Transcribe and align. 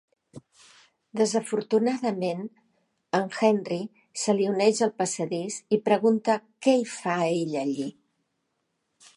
Desafortunadament, 1.19 2.41
el 3.19 3.29
Henry 3.41 3.79
se 4.23 4.37
li 4.39 4.49
uneix 4.55 4.83
al 4.87 4.95
passadís 5.03 5.61
i 5.79 5.83
pregunta 5.91 6.39
què 6.67 6.77
hi 6.81 6.85
fa 6.97 7.19
ella 7.37 7.65
allí. 7.69 7.91